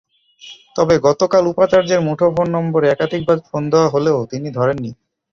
[0.75, 4.91] তবে গতকাল উপাচার্যের মুঠোফোন নম্বরে একাধিকবার ফোন দেওয়া হলেও তিনি ধরেননি।